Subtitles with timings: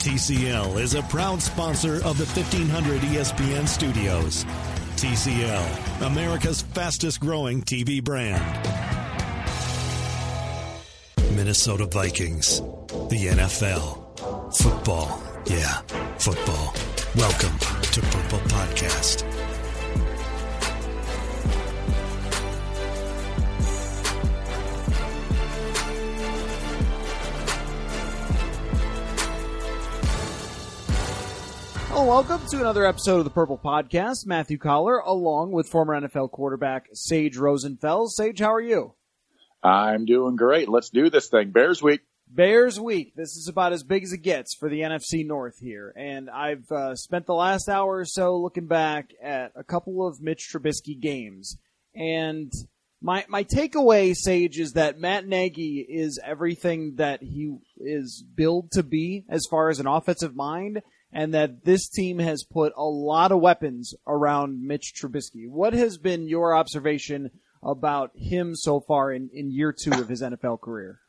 [0.00, 4.46] TCL is a proud sponsor of the 1500 ESPN studios.
[4.96, 8.42] TCL, America's fastest growing TV brand.
[11.36, 12.60] Minnesota Vikings,
[13.10, 15.22] the NFL, football.
[15.44, 15.82] Yeah,
[16.16, 16.74] football.
[17.14, 19.39] Welcome to Purple Podcast.
[32.00, 34.24] Hello, welcome to another episode of the Purple Podcast.
[34.24, 38.12] Matthew Coller, along with former NFL quarterback Sage Rosenfels.
[38.12, 38.94] Sage, how are you?
[39.62, 40.70] I'm doing great.
[40.70, 41.50] Let's do this thing.
[41.50, 42.00] Bears week.
[42.26, 43.12] Bears week.
[43.16, 45.92] This is about as big as it gets for the NFC North here.
[45.94, 50.22] And I've uh, spent the last hour or so looking back at a couple of
[50.22, 51.58] Mitch Trubisky games.
[51.94, 52.50] And
[53.02, 58.82] my, my takeaway, Sage, is that Matt Nagy is everything that he is billed to
[58.82, 60.80] be as far as an offensive mind
[61.12, 65.48] and that this team has put a lot of weapons around Mitch Trubisky.
[65.48, 67.30] What has been your observation
[67.62, 71.00] about him so far in, in year two of his NFL career?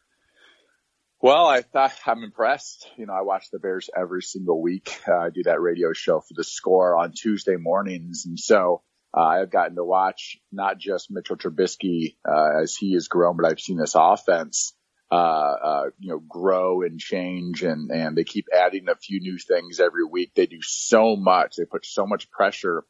[1.22, 2.90] Well, I thought I'm impressed.
[2.98, 5.00] You know, I watch the Bears every single week.
[5.08, 8.26] Uh, I do that radio show for the score on Tuesday mornings.
[8.26, 8.82] And so
[9.16, 13.46] uh, I've gotten to watch not just Mitchell Trubisky uh, as he has grown, but
[13.46, 14.74] I've seen this offense
[15.12, 19.38] uh, uh, you know, grow and change and, and they keep adding a few new
[19.38, 20.32] things every week.
[20.34, 21.56] They do so much.
[21.58, 22.86] They put so much pressure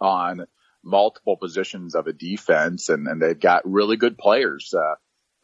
[0.00, 0.46] on
[0.82, 4.74] multiple positions of a defense and, and they've got really good players.
[4.74, 4.94] Uh,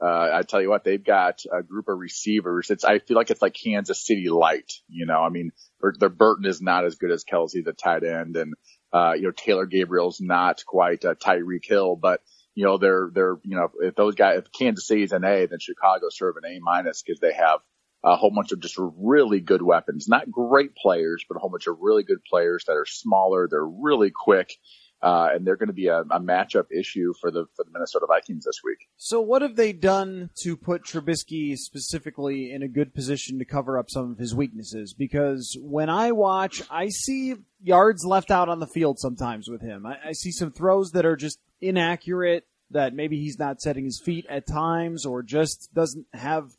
[0.04, 2.70] uh, I tell you what, they've got a group of receivers.
[2.70, 5.52] It's, I feel like it's like Kansas City light, you know, I mean,
[6.00, 8.36] their Burton is not as good as Kelce, the tight end.
[8.36, 8.54] And,
[8.92, 12.20] uh, you know, Taylor Gabriel's not quite uh, Tyreek Hill, but
[12.54, 15.58] you know, they're, they're, you know, if those guys, if Kansas City's an A, then
[15.58, 17.60] Chicago's sort of an A minus because they have
[18.04, 20.08] a whole bunch of just really good weapons.
[20.08, 23.48] Not great players, but a whole bunch of really good players that are smaller.
[23.48, 24.54] They're really quick.
[25.02, 28.06] Uh, and they're going to be a, a matchup issue for the for the Minnesota
[28.06, 28.86] Vikings this week.
[28.96, 33.76] So, what have they done to put Trubisky specifically in a good position to cover
[33.76, 34.94] up some of his weaknesses?
[34.96, 39.86] Because when I watch, I see yards left out on the field sometimes with him.
[39.86, 42.46] I, I see some throws that are just inaccurate.
[42.70, 46.52] That maybe he's not setting his feet at times, or just doesn't have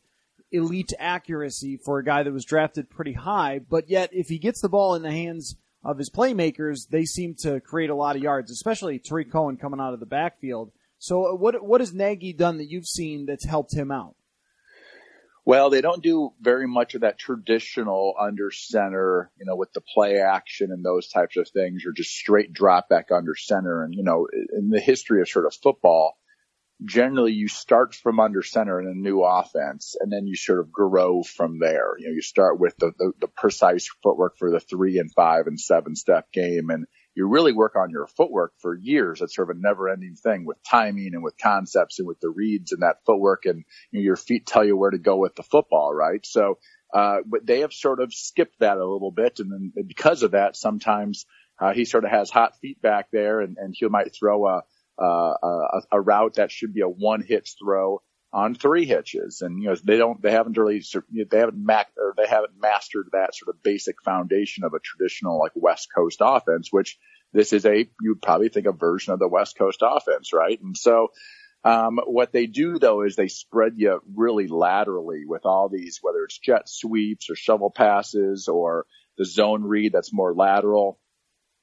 [0.52, 3.58] elite accuracy for a guy that was drafted pretty high.
[3.58, 7.34] But yet, if he gets the ball in the hands of his playmakers, they seem
[7.40, 10.70] to create a lot of yards, especially Tarik Cohen coming out of the backfield.
[10.98, 14.14] So uh, what what has Nagy done that you've seen that's helped him out?
[15.46, 19.82] Well, they don't do very much of that traditional under center, you know, with the
[19.82, 23.84] play action and those types of things, or just straight drop back under center.
[23.84, 26.16] And, you know, in the history of sort of football,
[26.82, 30.72] generally you start from under center in a new offense and then you sort of
[30.72, 31.92] grow from there.
[31.98, 35.46] You know, you start with the, the, the precise footwork for the three and five
[35.46, 39.20] and seven step game and you really work on your footwork for years.
[39.20, 42.30] It's sort of a never ending thing with timing and with concepts and with the
[42.30, 45.34] reads and that footwork and you know, your feet tell you where to go with
[45.36, 46.24] the football, right?
[46.24, 46.58] So,
[46.92, 49.38] uh, but they have sort of skipped that a little bit.
[49.38, 51.26] And then because of that, sometimes,
[51.60, 54.62] uh, he sort of has hot feet back there and, and he might throw a,
[55.00, 58.00] uh, a, a route that should be a one hitch throw
[58.34, 59.42] on three hitches.
[59.42, 60.82] And, you know, they don't, they haven't really,
[61.30, 65.38] they haven't mac, or they haven't mastered that sort of basic foundation of a traditional
[65.38, 66.98] like West Coast offense, which
[67.32, 70.60] this is a, you'd probably think a version of the West Coast offense, right?
[70.60, 71.12] And so,
[71.62, 76.24] um, what they do though is they spread you really laterally with all these, whether
[76.24, 78.84] it's jet sweeps or shovel passes or
[79.16, 80.98] the zone read that's more lateral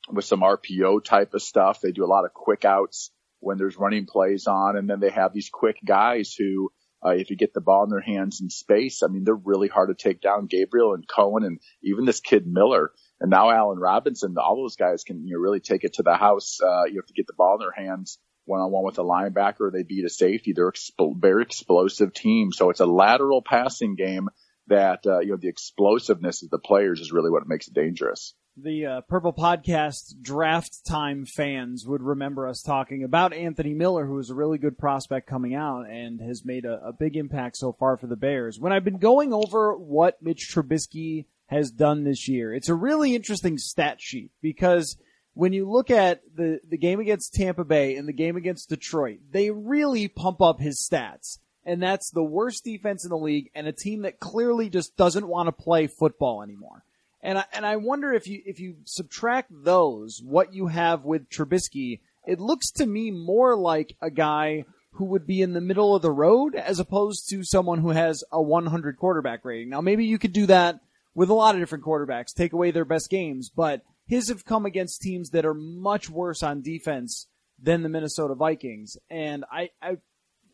[0.09, 1.81] with some RPO type of stuff.
[1.81, 4.77] They do a lot of quick outs when there's running plays on.
[4.77, 6.71] And then they have these quick guys who,
[7.05, 9.67] uh, if you get the ball in their hands in space, I mean, they're really
[9.67, 10.45] hard to take down.
[10.45, 15.03] Gabriel and Cohen and even this kid Miller and now Allen Robinson, all those guys
[15.03, 16.59] can you know, really take it to the house.
[16.61, 19.03] Uh, you have to get the ball in their hands one on one with a
[19.03, 19.71] linebacker.
[19.71, 20.53] They beat a safety.
[20.53, 22.51] They're expo- very explosive team.
[22.51, 24.29] So it's a lateral passing game
[24.67, 28.35] that, uh, you know, the explosiveness of the players is really what makes it dangerous
[28.57, 34.19] the uh, Purple Podcast draft time fans would remember us talking about Anthony Miller, who
[34.19, 37.71] is a really good prospect coming out and has made a, a, big impact so
[37.71, 38.59] far for the Bears.
[38.59, 43.15] When I've been going over what Mitch Trubisky has done this year, it's a really
[43.15, 44.97] interesting stat sheet because
[45.33, 49.19] when you look at the, the game against Tampa Bay and the game against Detroit,
[49.31, 51.39] they really pump up his stats.
[51.63, 55.27] And that's the worst defense in the league and a team that clearly just doesn't
[55.27, 56.83] want to play football anymore.
[57.23, 61.29] And I, and I wonder if you if you subtract those, what you have with
[61.29, 65.95] Trubisky, it looks to me more like a guy who would be in the middle
[65.95, 69.69] of the road as opposed to someone who has a 100 quarterback rating.
[69.69, 70.79] Now maybe you could do that
[71.13, 74.65] with a lot of different quarterbacks, take away their best games, but his have come
[74.65, 77.27] against teams that are much worse on defense
[77.61, 78.97] than the Minnesota Vikings.
[79.09, 79.97] And I, I,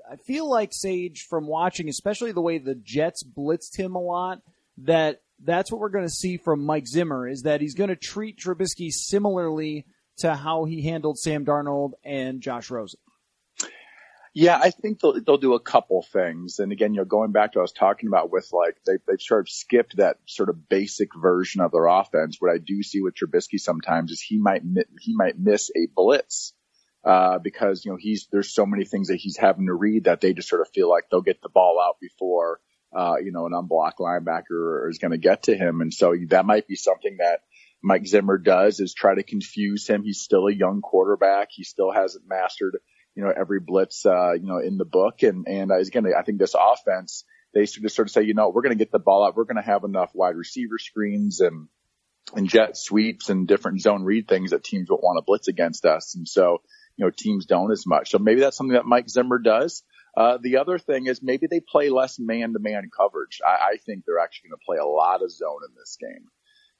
[0.10, 4.42] I feel like Sage from watching, especially the way the Jets blitzed him a lot,
[4.78, 7.96] that that's what we're going to see from Mike Zimmer is that he's going to
[7.96, 9.86] treat Trubisky similarly
[10.18, 13.00] to how he handled Sam Darnold and Josh Rosen.
[14.34, 16.60] Yeah, I think they'll, they'll do a couple things.
[16.60, 18.98] And again, you know, going back to what I was talking about with like, they,
[19.08, 22.38] they've sort of skipped that sort of basic version of their offense.
[22.40, 24.62] What I do see with Trubisky sometimes is he might,
[25.02, 26.54] he might miss a blitz.
[27.04, 30.20] Uh, because, you know, he's, there's so many things that he's having to read that
[30.20, 32.60] they just sort of feel like they'll get the ball out before,
[32.96, 35.82] uh, you know, an unblocked linebacker is going to get to him.
[35.82, 37.42] And so that might be something that
[37.84, 40.04] Mike Zimmer does is try to confuse him.
[40.04, 41.50] He's still a young quarterback.
[41.52, 42.78] He still hasn't mastered,
[43.16, 45.24] you know, every blitz, uh, you know, in the book.
[45.24, 47.24] And, and he's going to, I think this offense,
[47.54, 49.36] they just sort of say, you know, we're going to get the ball out.
[49.36, 51.68] We're going to have enough wide receiver screens and,
[52.36, 55.86] and jet sweeps and different zone read things that teams will want to blitz against
[55.86, 56.16] us.
[56.16, 56.62] And so,
[56.98, 58.10] you know, teams don't as much.
[58.10, 59.84] So maybe that's something that Mike Zimmer does.
[60.18, 63.40] Uh, the other thing is maybe they play less man-to-man coverage.
[63.46, 66.26] I, I think they're actually going to play a lot of zone in this game.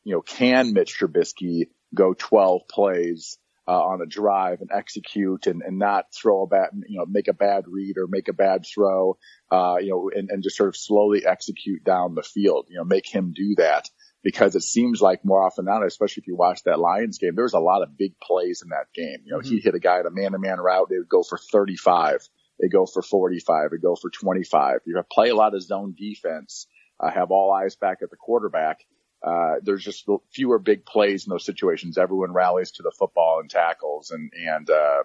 [0.04, 3.38] You know, can Mitch Trubisky go 12 plays
[3.68, 7.28] uh, on a drive and execute and, and not throw a bad, you know, make
[7.28, 9.20] a bad read or make a bad throw,
[9.52, 12.86] uh, you know, and, and just sort of slowly execute down the field, you know,
[12.86, 13.88] make him do that
[14.24, 17.36] because it seems like more often than not, especially if you watch that Lions game,
[17.36, 19.20] there was a lot of big plays in that game.
[19.26, 19.56] You know, mm-hmm.
[19.56, 20.88] he hit a guy in a man to man route.
[20.90, 22.28] They would go for 35
[22.60, 24.80] they go for 45, they go for 25.
[24.86, 26.68] You have play a lot of zone defense,
[27.00, 28.80] uh, have all eyes back at the quarterback.
[29.26, 31.98] Uh, there's just fewer big plays in those situations.
[31.98, 35.04] Everyone rallies to the football and tackles and, and, uh,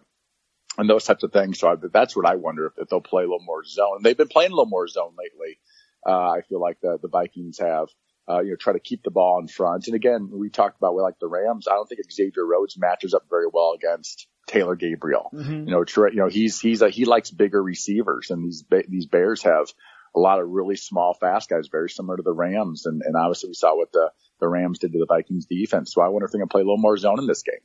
[0.78, 1.58] and those types of things.
[1.58, 4.02] So I, that's what I wonder if, if, they'll play a little more zone.
[4.02, 5.58] They've been playing a little more zone lately.
[6.06, 7.88] Uh, I feel like the, the Vikings have,
[8.28, 9.86] uh, you know, try to keep the ball in front.
[9.86, 11.66] And again, we talked about with like the Rams.
[11.68, 15.30] I don't think Xavier Rhodes matches up very well against Taylor Gabriel.
[15.32, 15.68] Mm-hmm.
[15.68, 19.42] You know, you know, he's, he's a, he likes bigger receivers and these, these Bears
[19.42, 19.72] have
[20.14, 22.84] a lot of really small, fast guys, very similar to the Rams.
[22.84, 24.10] And, and obviously we saw what the,
[24.40, 25.92] the Rams did to the Vikings defense.
[25.94, 27.60] So I wonder if they can play a little more zone in this game.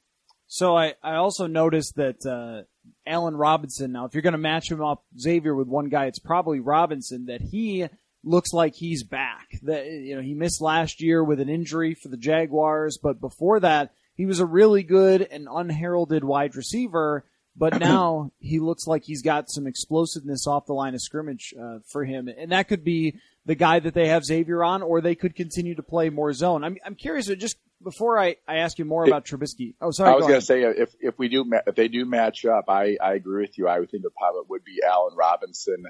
[0.48, 2.64] So I, I also noticed that, uh,
[3.06, 6.20] Allen Robinson, now if you're going to match him up, Xavier, with one guy, it's
[6.20, 7.86] probably Robinson, that he
[8.24, 9.48] looks like he's back.
[9.64, 13.60] That, you know, he missed last year with an injury for the Jaguars, but before
[13.60, 17.24] that, he was a really good and unheralded wide receiver,
[17.56, 21.80] but now he looks like he's got some explosiveness off the line of scrimmage uh,
[21.88, 25.16] for him, and that could be the guy that they have Xavier on, or they
[25.16, 26.64] could continue to play more zone.
[26.64, 29.76] I'm I'm curious, just before I, I ask you more about Trubisky.
[29.80, 30.12] Oh, sorry.
[30.12, 32.98] I was going to say if if we do if they do match up, I
[33.02, 33.68] I agree with you.
[33.68, 35.86] I would think the pilot would be Allen Robinson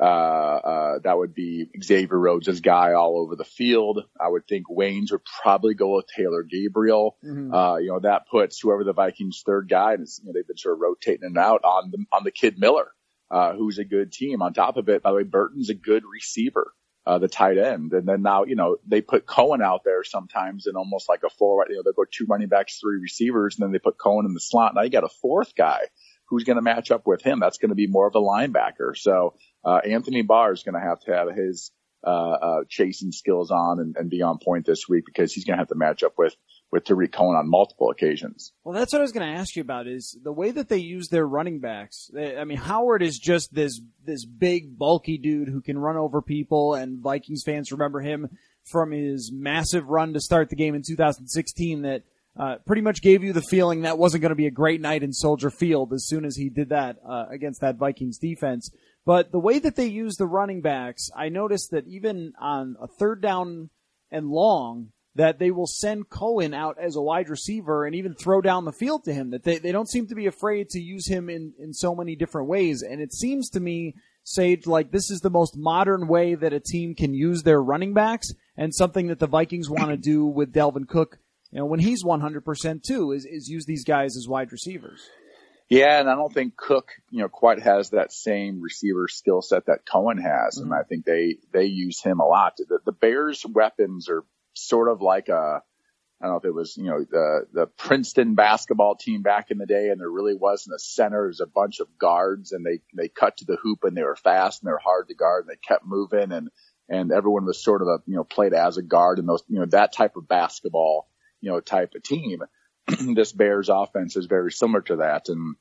[0.00, 4.04] uh, uh, that would be Xavier Rhodes' guy all over the field.
[4.20, 7.16] I would think Waynes would probably go with Taylor Gabriel.
[7.24, 7.52] Mm-hmm.
[7.52, 10.58] Uh, you know, that puts whoever the Vikings third guy, and you know, they've been
[10.58, 12.92] sort of rotating it out on the, on the kid Miller,
[13.30, 14.42] uh, who's a good team.
[14.42, 16.72] On top of it, by the way, Burton's a good receiver.
[17.06, 17.92] Uh, the tight end.
[17.92, 21.30] And then now, you know, they put Cohen out there sometimes in almost like a
[21.30, 24.26] four, you know, they'll go two running backs, three receivers, and then they put Cohen
[24.26, 24.74] in the slot.
[24.74, 25.82] Now you got a fourth guy
[26.28, 27.38] who's going to match up with him.
[27.40, 28.96] That's going to be more of a linebacker.
[28.96, 29.34] So
[29.66, 31.72] uh, Anthony Barr is going to have to have his
[32.06, 35.56] uh, uh, chasing skills on and, and, be on point this week because he's going
[35.56, 36.36] to have to match up with
[36.70, 38.52] with Tarik Cohen on multiple occasions.
[38.62, 40.78] Well, that's what I was going to ask you about is the way that they
[40.78, 42.10] use their running backs.
[42.16, 46.74] I mean, Howard is just this this big bulky dude who can run over people,
[46.74, 48.28] and Vikings fans remember him
[48.70, 52.02] from his massive run to start the game in 2016 that
[52.38, 55.02] uh, pretty much gave you the feeling that wasn't going to be a great night
[55.02, 58.70] in Soldier Field as soon as he did that uh, against that Vikings defense.
[59.06, 62.88] But the way that they use the running backs, I noticed that even on a
[62.88, 63.70] third down
[64.10, 68.42] and long, that they will send Cohen out as a wide receiver and even throw
[68.42, 69.30] down the field to him.
[69.30, 72.16] That they, they don't seem to be afraid to use him in, in so many
[72.16, 72.82] different ways.
[72.82, 73.94] And it seems to me,
[74.24, 77.94] Sage, like this is the most modern way that a team can use their running
[77.94, 81.18] backs and something that the Vikings want to do with Dalvin Cook,
[81.52, 85.08] you know, when he's 100% too, is, is use these guys as wide receivers.
[85.68, 89.66] Yeah, and I don't think Cook, you know, quite has that same receiver skill set
[89.66, 90.72] that Cohen has, mm-hmm.
[90.72, 92.56] and I think they they use him a lot.
[92.56, 95.62] The, the Bears' weapons are sort of like a
[96.20, 99.58] I don't know if it was, you know, the, the Princeton basketball team back in
[99.58, 101.26] the day and there really wasn't a center.
[101.26, 104.02] It was a bunch of guards and they, they cut to the hoop and they
[104.02, 106.48] were fast and they were hard to guard and they kept moving and,
[106.88, 109.58] and everyone was sort of a, you know, played as a guard and those, you
[109.58, 111.06] know, that type of basketball,
[111.42, 112.40] you know, type of team.
[113.14, 115.28] this Bears offense is very similar to that.
[115.28, 115.56] And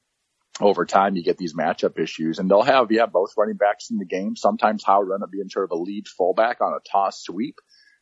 [0.61, 3.97] over time, you get these matchup issues and they'll have, yeah, both running backs in
[3.97, 4.35] the game.
[4.35, 7.55] Sometimes Howard will up being sort of a lead fullback on a toss sweep.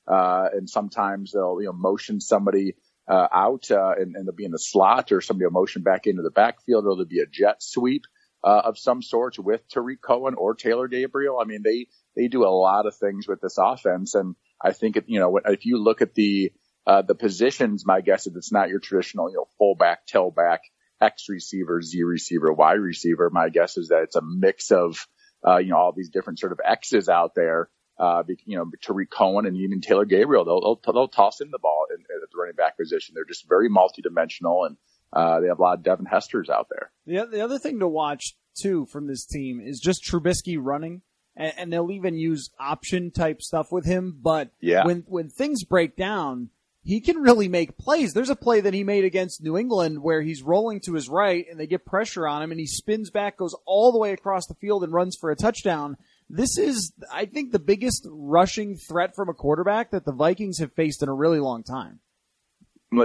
[0.07, 2.75] Uh, and sometimes they'll, you know, motion somebody,
[3.09, 6.05] uh, out, uh, and, and they'll be in the slot or somebody will motion back
[6.05, 8.03] into the backfield or there'll be a jet sweep,
[8.43, 11.39] uh, of some sort with Tarik Cohen or Taylor Gabriel.
[11.39, 14.15] I mean, they, they do a lot of things with this offense.
[14.15, 16.51] And I think, it, you know, if you look at the,
[16.85, 20.59] uh, the positions, my guess is it's not your traditional, you know, fullback, tailback,
[21.01, 23.29] X receiver, Z receiver, Y receiver.
[23.29, 25.07] My guess is that it's a mix of,
[25.45, 29.11] uh, you know, all these different sort of X's out there uh, you know, Tarik
[29.11, 32.37] Cohen and even Taylor Gabriel, they'll, they'll, they'll toss in the ball in, at the
[32.37, 33.13] running back position.
[33.15, 34.77] They're just very multidimensional and,
[35.11, 36.91] uh, they have a lot of Devin Hesters out there.
[37.05, 41.01] The, the other thing to watch too from this team is just Trubisky running.
[41.35, 44.17] And, and they'll even use option type stuff with him.
[44.21, 44.85] But yeah.
[44.85, 46.49] when, when things break down,
[46.83, 48.13] he can really make plays.
[48.13, 51.45] There's a play that he made against New England where he's rolling to his right
[51.49, 54.47] and they get pressure on him and he spins back, goes all the way across
[54.47, 55.95] the field and runs for a touchdown.
[56.29, 60.73] This is, I think, the biggest rushing threat from a quarterback that the Vikings have
[60.73, 61.99] faced in a really long time.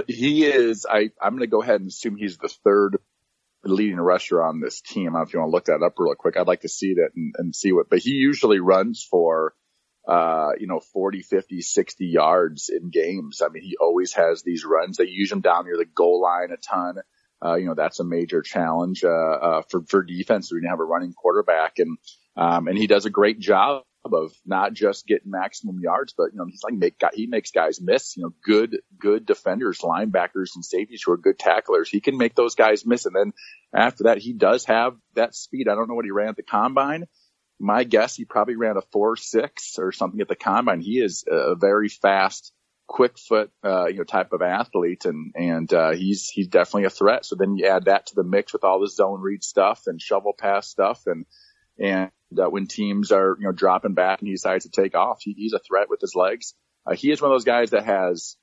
[0.07, 0.85] He is.
[0.89, 2.97] I, I'm going to go ahead and assume he's the third
[3.63, 5.09] leading rusher on this team.
[5.09, 6.37] I don't know if you want to look that up real quick.
[6.37, 9.53] I'd like to see that and, and see what, but he usually runs for,
[10.09, 13.41] uh, you know, 40, 50, 60 yards in games.
[13.45, 14.97] I mean, he always has these runs.
[14.97, 16.95] They use him down near the goal line a ton.
[17.43, 20.51] Uh, you know, that's a major challenge, uh, uh, for, for defense.
[20.51, 21.97] We have a running quarterback and,
[22.35, 26.37] um, and he does a great job of not just getting maximum yards, but you
[26.37, 28.15] know he's like make he makes guys miss.
[28.15, 31.89] You know, good good defenders, linebackers, and safeties who are good tacklers.
[31.89, 33.33] He can make those guys miss, and then
[33.73, 35.67] after that, he does have that speed.
[35.67, 37.05] I don't know what he ran at the combine.
[37.59, 40.79] My guess, he probably ran a four six or something at the combine.
[40.79, 42.53] He is a very fast,
[42.87, 46.89] quick foot, uh, you know, type of athlete, and and uh, he's he's definitely a
[46.89, 47.25] threat.
[47.25, 50.01] So then you add that to the mix with all the zone read stuff and
[50.01, 51.25] shovel pass stuff, and
[51.79, 55.21] and uh, when teams are, you know, dropping back and he decides to take off,
[55.21, 56.53] he, he's a threat with his legs.
[56.85, 58.35] Uh, he is one of those guys that has,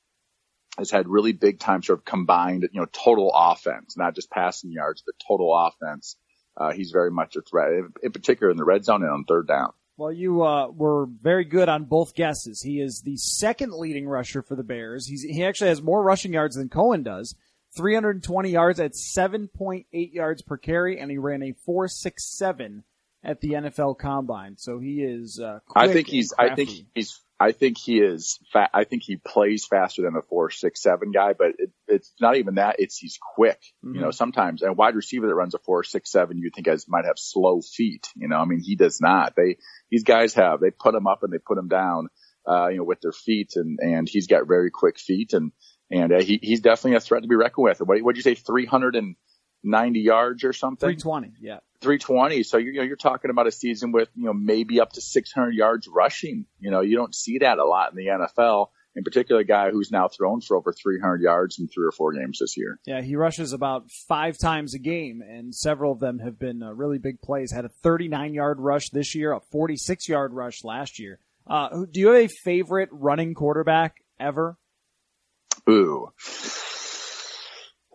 [0.79, 4.73] has had really big time sort of combined, you know, total offense, not just passing
[4.73, 6.17] yards, but total offense.
[6.57, 7.71] Uh, he's very much a threat,
[8.03, 9.73] in particular in the red zone and on third down.
[9.99, 12.63] Well, you uh, were very good on both guesses.
[12.63, 15.07] He is the second leading rusher for the Bears.
[15.07, 17.35] He's, he actually has more rushing yards than Cohen does.
[17.77, 22.83] 320 yards at 7.8 yards per carry, and he ran a 4.67
[23.23, 24.57] at the NFL Combine.
[24.57, 25.41] So he is.
[25.43, 26.33] Uh, I think he's.
[26.39, 27.21] I think he's.
[27.39, 28.39] I think he is.
[28.53, 32.13] Fa- I think he plays faster than a four six seven guy, but it, it's
[32.21, 32.77] not even that.
[32.79, 33.61] It's he's quick.
[33.85, 33.95] Mm-hmm.
[33.95, 34.15] You know, mm-hmm.
[34.15, 37.19] sometimes a wide receiver that runs a four six seven, you think has might have
[37.19, 38.09] slow feet.
[38.17, 39.35] You know, I mean, he does not.
[39.37, 39.57] They
[39.91, 40.61] these guys have.
[40.61, 42.09] They put him up and they put him down.
[42.49, 45.51] Uh, you know, with their feet, and and he's got very quick feet, and
[45.91, 47.81] and uh, he he's definitely a threat to be reckoned with.
[47.81, 48.37] What would you say?
[48.37, 49.17] Three hundred and
[49.63, 50.89] 90 yards or something.
[50.99, 51.59] 320, yeah.
[51.81, 52.43] 320.
[52.43, 55.01] So you're, you know, you're talking about a season with, you know, maybe up to
[55.01, 56.47] 600 yards rushing.
[56.61, 58.69] You know, you don't see that a lot in the NFL.
[58.95, 62.15] In particular, a guy who's now thrown for over 300 yards in three or four
[62.15, 62.79] games this year.
[62.87, 66.73] Yeah, he rushes about five times a game, and several of them have been uh,
[66.73, 67.53] really big plays.
[67.53, 71.19] Had a 39 yard rush this year, a 46 yard rush last year.
[71.47, 74.57] Uh, do you have a favorite running quarterback ever?
[75.69, 76.11] Ooh.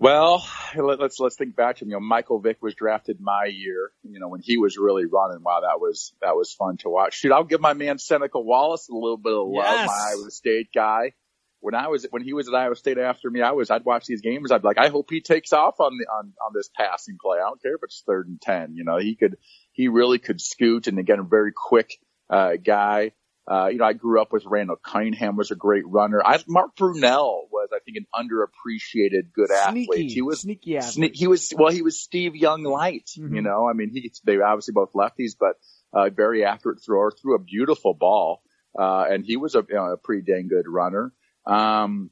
[0.01, 0.43] Well,
[0.75, 3.91] let's let's think back to you know Michael Vick was drafted my year.
[4.01, 5.43] You know when he was really running.
[5.43, 7.19] Wow, that was that was fun to watch.
[7.19, 9.63] Shoot, I'll give my man Seneca Wallace a little bit of love.
[9.63, 9.87] Yes.
[9.87, 11.13] My Iowa State guy.
[11.59, 14.07] When I was when he was at Iowa State after me, I was I'd watch
[14.07, 14.51] these games.
[14.51, 17.37] I'd be like, I hope he takes off on the on on this passing play.
[17.37, 18.73] I don't care if it's third and ten.
[18.73, 19.37] You know, he could
[19.71, 23.11] he really could scoot and again a very quick uh, guy.
[23.47, 26.21] Uh, you know, I grew up with Randall Cunningham was a great runner.
[26.25, 27.43] I, Mark Brunell
[27.83, 30.11] think, an underappreciated good sneaky, athlete.
[30.11, 31.15] He was sneaky athlete.
[31.15, 33.35] he was, well, he was Steve Young light, mm-hmm.
[33.35, 35.55] you know, I mean, he, they obviously both lefties, but,
[35.93, 38.41] uh, very accurate thrower, threw a beautiful ball,
[38.77, 41.13] uh, and he was a, you know, a pretty dang good runner.
[41.45, 42.11] Um,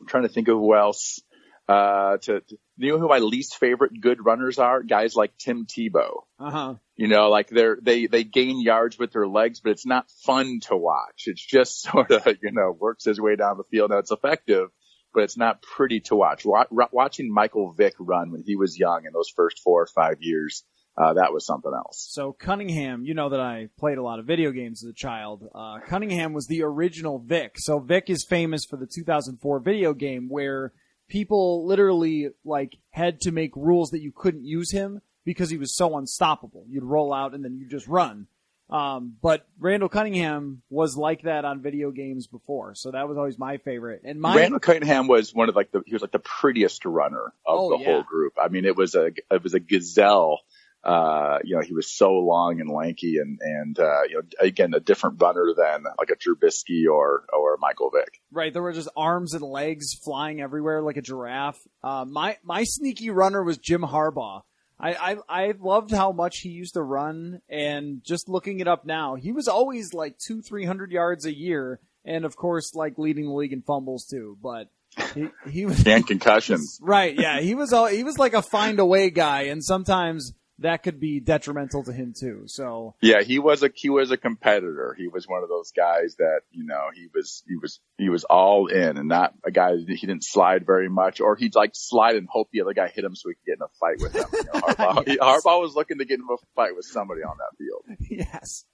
[0.00, 1.20] I'm trying to think of who else.
[1.68, 4.82] Uh, to, to you know who my least favorite good runners are?
[4.82, 6.22] Guys like Tim Tebow.
[6.38, 6.74] Uh huh.
[6.96, 10.60] You know, like they're they they gain yards with their legs, but it's not fun
[10.62, 11.24] to watch.
[11.26, 13.90] It's just sort of you know works his way down the field.
[13.90, 14.70] Now it's effective,
[15.12, 16.44] but it's not pretty to watch.
[16.44, 20.64] watching Michael Vick run when he was young in those first four or five years,
[20.96, 22.08] uh, that was something else.
[22.10, 25.44] So Cunningham, you know that I played a lot of video games as a child.
[25.54, 27.54] Uh, Cunningham was the original Vick.
[27.56, 30.72] So Vick is famous for the 2004 video game where
[31.08, 35.76] people literally like had to make rules that you couldn't use him because he was
[35.76, 36.64] so unstoppable.
[36.68, 38.26] You'd roll out and then you just run.
[38.70, 43.38] Um, but Randall Cunningham was like that on video games before, so that was always
[43.38, 44.02] my favorite.
[44.04, 47.32] And my Randall Cunningham was one of like the he was like the prettiest runner
[47.46, 47.92] of oh, the yeah.
[47.92, 48.34] whole group.
[48.40, 50.40] I mean, it was a it was a gazelle.
[50.82, 54.72] Uh, you know, he was so long and lanky, and and uh, you know, again,
[54.74, 58.20] a different runner than like a Trubisky or or Michael Vick.
[58.32, 61.60] Right, there were just arms and legs flying everywhere like a giraffe.
[61.82, 64.42] Uh, my my sneaky runner was Jim Harbaugh.
[64.80, 68.84] I, I I loved how much he used to run, and just looking it up
[68.84, 72.98] now, he was always like two three hundred yards a year, and of course like
[72.98, 74.38] leading the league in fumbles too.
[74.42, 74.68] But
[75.14, 76.78] he he was and concussions.
[76.82, 80.32] right, yeah, he was all he was like a find a way guy, and sometimes
[80.60, 82.44] that could be detrimental to him too.
[82.46, 84.94] So yeah, he was a he was a competitor.
[84.96, 88.24] He was one of those guys that you know he was he was he was
[88.24, 92.16] all in, and not a guy he didn't slide very much, or he'd like slide
[92.16, 94.14] and hope the other guy hit him so he could get in a fight with
[94.14, 94.24] him.
[94.32, 95.18] You know, Harbaugh, yes.
[95.20, 98.64] Harbaugh was looking to get in a fight with somebody on that field, yes.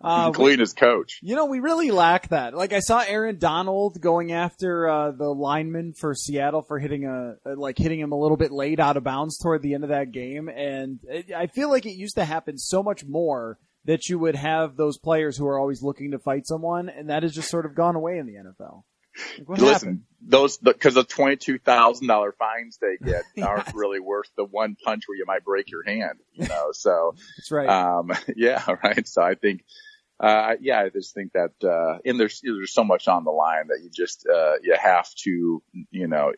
[0.00, 1.18] Uh, including his coach.
[1.22, 2.54] You know, we really lack that.
[2.54, 7.36] Like I saw Aaron Donald going after uh, the lineman for Seattle for hitting a
[7.54, 10.12] like hitting him a little bit late out of bounds toward the end of that
[10.12, 14.18] game, and it, I feel like it used to happen so much more that you
[14.18, 17.50] would have those players who are always looking to fight someone, and that has just
[17.50, 18.82] sort of gone away in the NFL.
[19.44, 20.02] What Listen, happened?
[20.26, 24.76] those because the twenty two thousand dollar fines they get aren't really worth the one
[24.82, 26.18] punch where you might break your hand.
[26.32, 27.68] You know, so That's right.
[27.68, 29.06] um, yeah, right.
[29.06, 29.64] So I think,
[30.20, 33.68] uh, yeah, I just think that, uh, and there's, there's so much on the line
[33.68, 36.32] that you just, uh, you have to, you know,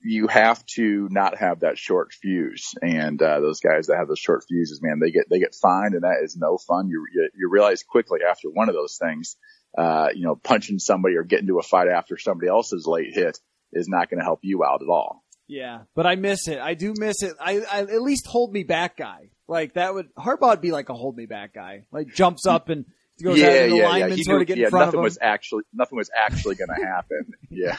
[0.00, 2.74] you have to not have that short fuse.
[2.80, 5.94] And, uh, those guys that have those short fuses, man, they get, they get fined
[5.94, 6.88] and that is no fun.
[6.88, 9.36] You, you, you realize quickly after one of those things,
[9.76, 13.38] uh, you know, punching somebody or getting into a fight after somebody else's late hit
[13.72, 15.24] is not going to help you out at all.
[15.48, 16.58] Yeah, but I miss it.
[16.58, 17.34] I do miss it.
[17.40, 19.30] I, I at least hold me back guy.
[19.48, 21.84] Like that would Harbaugh would be like a hold me back guy.
[21.92, 22.86] Like jumps up and
[23.22, 23.88] goes yeah, after the yeah, yeah.
[23.88, 25.04] lineman He sort knew- of get yeah, in front nothing of him.
[25.04, 27.32] was actually, nothing was actually going to happen.
[27.50, 27.76] yeah.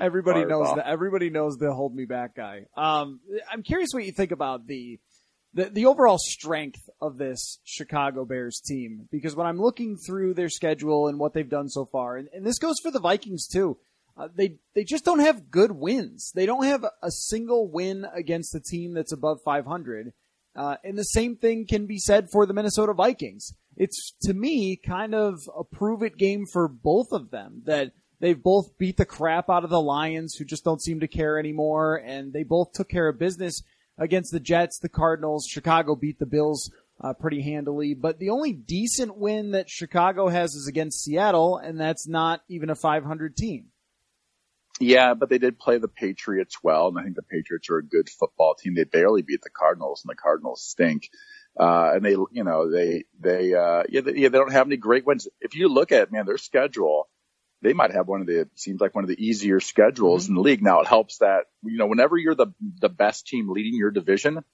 [0.00, 0.86] Everybody knows that.
[0.86, 2.66] Everybody knows the hold me back guy.
[2.76, 3.20] Um,
[3.52, 4.98] I'm curious what you think about the,
[5.58, 10.48] the the overall strength of this Chicago Bears team because when I'm looking through their
[10.48, 13.76] schedule and what they've done so far, and, and this goes for the Vikings too.
[14.16, 16.32] Uh, they they just don't have good wins.
[16.34, 20.12] They don't have a single win against a team that's above 500.
[20.56, 23.52] Uh, and the same thing can be said for the Minnesota Vikings.
[23.76, 28.42] It's to me kind of a prove it game for both of them that they've
[28.42, 31.96] both beat the crap out of the Lions who just don't seem to care anymore
[32.04, 33.62] and they both took care of business
[33.98, 35.46] against the Jets, the Cardinals.
[35.46, 40.54] Chicago beat the Bills uh, pretty handily, but the only decent win that Chicago has
[40.54, 43.66] is against Seattle and that's not even a 500 team.
[44.80, 47.84] Yeah, but they did play the Patriots well, and I think the Patriots are a
[47.84, 48.74] good football team.
[48.74, 51.10] They barely beat the Cardinals, and the Cardinals stink.
[51.58, 54.76] Uh, and they, you know, they, they, uh, yeah, they, yeah, they don't have any
[54.76, 55.26] great wins.
[55.40, 57.08] If you look at, man, their schedule,
[57.62, 60.40] they might have one of the, seems like one of the easier schedules in the
[60.40, 60.62] league.
[60.62, 64.44] Now it helps that, you know, whenever you're the, the best team leading your division,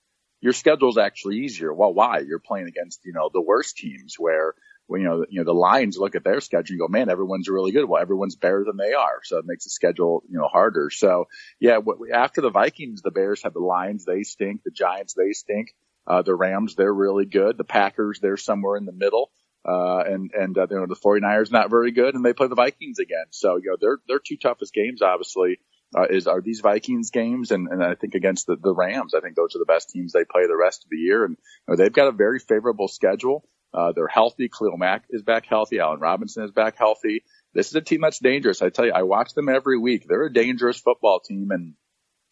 [0.41, 1.73] your schedule's actually easier.
[1.73, 2.19] Well, why?
[2.19, 4.55] You're playing against, you know, the worst teams where,
[4.87, 7.49] when, you know, you know, the Lions look at their schedule and go, man, everyone's
[7.49, 7.87] really good.
[7.87, 9.21] Well, everyone's better than they are.
[9.23, 10.91] So it makes the schedule, you know, harder.
[10.91, 14.05] So yeah, what, after the Vikings, the Bears have the Lions.
[14.05, 14.63] They stink.
[14.63, 15.75] The Giants, they stink.
[16.07, 17.57] Uh, the Rams, they're really good.
[17.57, 19.31] The Packers, they're somewhere in the middle.
[19.67, 22.55] Uh, and, and, uh, you know, the 49ers not very good and they play the
[22.55, 23.27] Vikings again.
[23.31, 25.59] So, you know, their, their two toughest games, obviously,
[25.97, 27.51] uh, is, are these Vikings games.
[27.51, 30.13] And, and I think against the, the Rams, I think those are the best teams
[30.13, 31.25] they play the rest of the year.
[31.25, 33.49] And you know, they've got a very favorable schedule.
[33.73, 34.49] Uh, they're healthy.
[34.49, 35.81] Khalil Mack is back healthy.
[35.81, 37.25] Allen Robinson is back healthy.
[37.55, 38.63] This is a team that's dangerous.
[38.63, 40.07] I tell you, I watch them every week.
[40.07, 41.75] They're a dangerous football team and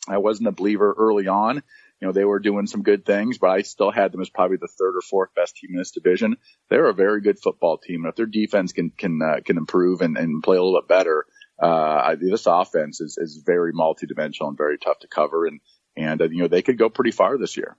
[0.08, 1.62] I wasn't a believer early on.
[2.02, 4.56] You know, they were doing some good things, but I still had them as probably
[4.56, 6.36] the third or fourth best team in this division.
[6.68, 8.02] They're a very good football team.
[8.02, 10.88] And if their defense can, can, uh, can improve and, and play a little bit
[10.88, 11.26] better,
[11.62, 15.46] uh, this offense is, is very multidimensional and very tough to cover.
[15.46, 15.60] And,
[15.96, 17.76] and, uh, you know, they could go pretty far this year.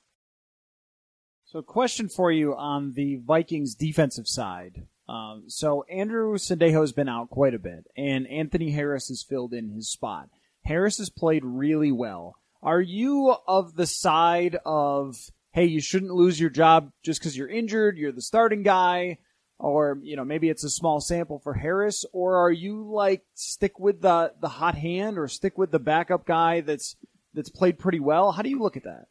[1.43, 4.87] So, question for you on the Vikings defensive side.
[5.09, 9.53] Um, so, Andrew Sendejo has been out quite a bit, and Anthony Harris has filled
[9.53, 10.29] in his spot.
[10.63, 12.37] Harris has played really well.
[12.63, 15.17] Are you of the side of,
[15.51, 19.17] hey, you shouldn't lose your job just because you're injured, you're the starting guy,
[19.59, 23.79] or, you know, maybe it's a small sample for Harris, or are you like, stick
[23.79, 26.95] with the, the hot hand or stick with the backup guy that's,
[27.33, 28.31] that's played pretty well?
[28.31, 29.07] How do you look at that?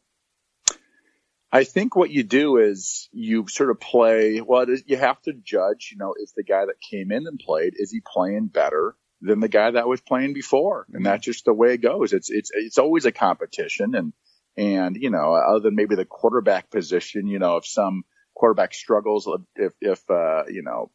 [1.51, 5.89] I think what you do is you sort of play, well, you have to judge,
[5.91, 9.39] you know, is the guy that came in and played, is he playing better than
[9.39, 10.85] the guy that was playing before?
[10.93, 12.13] And that's just the way it goes.
[12.13, 13.95] It's, it's, it's always a competition.
[13.95, 14.13] And,
[14.55, 18.03] and, you know, other than maybe the quarterback position, you know, if some
[18.35, 20.91] quarterback struggles, if, if, uh, you know,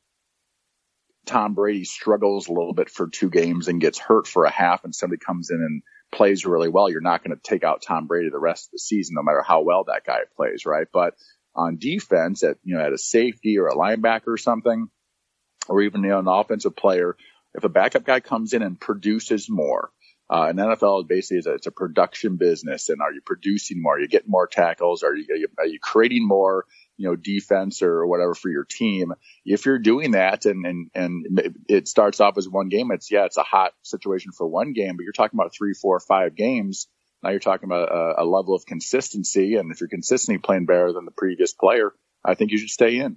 [1.26, 4.84] Tom Brady struggles a little bit for two games and gets hurt for a half
[4.84, 8.06] and somebody comes in and plays really well, you're not going to take out Tom
[8.06, 10.86] Brady the rest of the season, no matter how well that guy plays, right?
[10.92, 11.14] But
[11.54, 14.88] on defense, at you know, at a safety or a linebacker or something,
[15.68, 17.16] or even you know, an offensive player,
[17.54, 19.90] if a backup guy comes in and produces more,
[20.30, 22.90] uh, and NFL basically is a, it's a production business.
[22.90, 23.96] And are you producing more?
[23.96, 25.02] Are you getting more tackles?
[25.02, 26.66] Are you, are you, are you creating more?
[26.98, 29.14] you know, defense or whatever for your team.
[29.46, 33.24] If you're doing that and, and, and it starts off as one game, it's, yeah,
[33.24, 36.88] it's a hot situation for one game, but you're talking about three, four, five games.
[37.22, 39.54] Now you're talking about a, a level of consistency.
[39.54, 41.92] And if you're consistently playing better than the previous player,
[42.24, 43.16] I think you should stay in.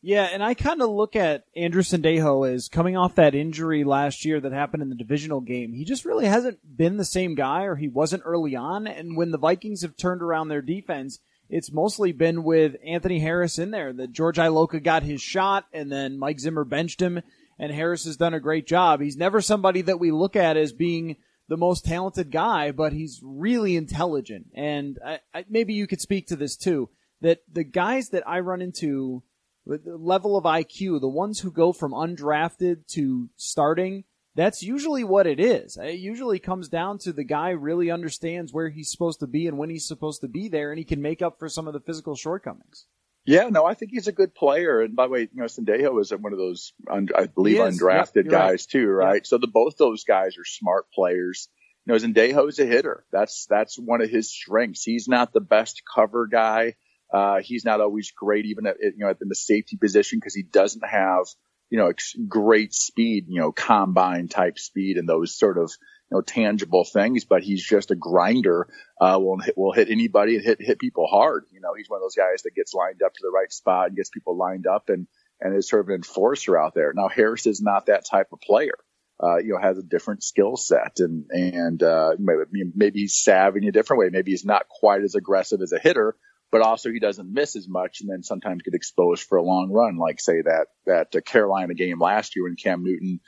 [0.00, 4.24] Yeah, and I kind of look at Andrew Sendejo as coming off that injury last
[4.24, 5.72] year that happened in the divisional game.
[5.72, 8.86] He just really hasn't been the same guy, or he wasn't early on.
[8.86, 13.58] And when the Vikings have turned around their defense, it's mostly been with Anthony Harris
[13.58, 13.92] in there.
[13.92, 17.22] That George Iloka got his shot and then Mike Zimmer benched him
[17.58, 19.00] and Harris has done a great job.
[19.00, 21.16] He's never somebody that we look at as being
[21.48, 24.46] the most talented guy, but he's really intelligent.
[24.54, 26.90] And I, I, maybe you could speak to this too,
[27.22, 29.22] that the guys that I run into
[29.68, 34.04] level of IQ, the ones who go from undrafted to starting,
[34.34, 35.76] that's usually what it is.
[35.76, 39.58] It usually comes down to the guy really understands where he's supposed to be and
[39.58, 41.80] when he's supposed to be there, and he can make up for some of the
[41.80, 42.86] physical shortcomings.
[43.28, 44.80] Yeah, no, I think he's a good player.
[44.80, 48.28] And by the way, you know, Sendejo is one of those, I believe, undrafted yep,
[48.28, 48.66] guys right.
[48.70, 49.14] too, right?
[49.16, 49.26] Yep.
[49.26, 51.48] So the both those guys are smart players.
[51.84, 53.04] You know, Sendejo's a hitter.
[53.12, 54.82] That's that's one of his strengths.
[54.82, 56.76] He's not the best cover guy.
[57.12, 60.42] Uh, he's not always great, even at you know in the safety position, because he
[60.42, 61.26] doesn't have
[61.70, 61.92] you know,
[62.26, 65.70] great speed, you know, combine type speed and those sort of,
[66.10, 68.68] you know, tangible things, but he's just a grinder.
[69.00, 71.44] Uh, will hit, will hit anybody and hit, hit people hard.
[71.52, 73.88] You know, he's one of those guys that gets lined up to the right spot
[73.88, 75.06] and gets people lined up and,
[75.40, 76.92] and is sort of an enforcer out there.
[76.94, 78.78] Now, Harris is not that type of player.
[79.20, 83.58] Uh, you know, has a different skill set and, and, uh, maybe, maybe he's savvy
[83.60, 84.08] in a different way.
[84.12, 86.14] Maybe he's not quite as aggressive as a hitter,
[86.50, 89.70] but also he doesn't miss as much and then sometimes get exposed for a long
[89.70, 93.20] run, like say that, that uh, Carolina game last year when Cam Newton,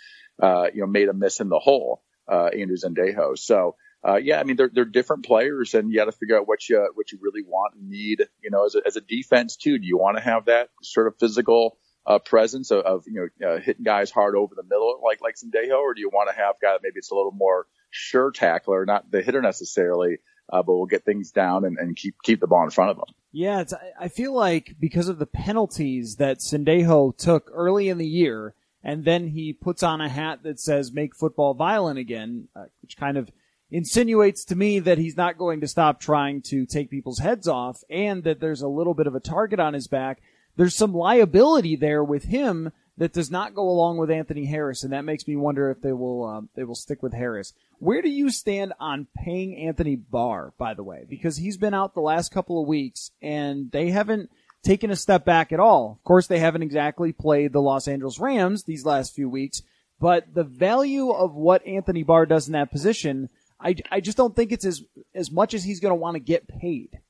[0.43, 3.37] uh, you know, made a miss in the hole, uh, Andrew Sendejo.
[3.39, 6.49] So, uh, yeah, I mean, they're, they're different players and you got to figure out
[6.49, 9.57] what you, what you really want and need, you know, as a, as a defense
[9.57, 9.79] too.
[9.79, 13.49] Do you want to have that sort of physical, uh, presence of, of you know,
[13.49, 16.35] uh, hitting guys hard over the middle like, like Sendejo, or do you want to
[16.35, 20.19] have guy that maybe it's a little more sure tackler, not the hitter necessarily,
[20.53, 22.97] uh, but we'll get things down and, and keep keep the ball in front of
[22.97, 23.07] them.
[23.33, 23.65] Yeah,
[23.99, 29.05] I feel like because of the penalties that Sendejo took early in the year, and
[29.05, 33.17] then he puts on a hat that says "Make football violent again," uh, which kind
[33.17, 33.31] of
[33.71, 37.83] insinuates to me that he's not going to stop trying to take people's heads off,
[37.89, 40.21] and that there's a little bit of a target on his back.
[40.57, 44.93] There's some liability there with him that does not go along with Anthony Harris, and
[44.93, 47.55] that makes me wonder if they will uh, they will stick with Harris.
[47.79, 51.07] Where do you stand on paying Anthony Barr, by the way?
[51.09, 54.31] Because he's been out the last couple of weeks, and they haven't
[54.63, 55.93] taken a step back at all.
[55.99, 59.63] Of course, they haven't exactly played the Los Angeles Rams these last few weeks,
[59.99, 64.37] but the value of what Anthony Barr does in that position, I, I just don't
[64.37, 64.83] think it's as
[65.15, 67.01] as much as he's going to want to get paid.